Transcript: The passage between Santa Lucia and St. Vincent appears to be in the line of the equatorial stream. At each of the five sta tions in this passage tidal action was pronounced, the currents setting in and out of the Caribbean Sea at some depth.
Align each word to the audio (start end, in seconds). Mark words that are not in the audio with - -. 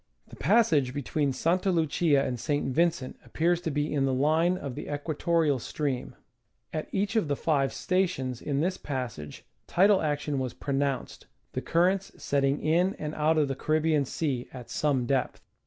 The 0.29 0.35
passage 0.35 0.95
between 0.95 1.31
Santa 1.31 1.69
Lucia 1.71 2.25
and 2.25 2.39
St. 2.39 2.67
Vincent 2.73 3.19
appears 3.23 3.61
to 3.61 3.69
be 3.69 3.93
in 3.93 4.05
the 4.05 4.13
line 4.15 4.57
of 4.57 4.73
the 4.73 4.91
equatorial 4.91 5.59
stream. 5.59 6.15
At 6.73 6.87
each 6.91 7.15
of 7.15 7.27
the 7.27 7.35
five 7.35 7.71
sta 7.71 8.07
tions 8.07 8.41
in 8.41 8.61
this 8.61 8.77
passage 8.77 9.45
tidal 9.67 10.01
action 10.01 10.39
was 10.39 10.55
pronounced, 10.55 11.27
the 11.53 11.61
currents 11.61 12.11
setting 12.17 12.63
in 12.63 12.95
and 12.95 13.13
out 13.13 13.37
of 13.37 13.47
the 13.47 13.53
Caribbean 13.55 14.05
Sea 14.05 14.47
at 14.51 14.71
some 14.71 15.05
depth. 15.05 15.39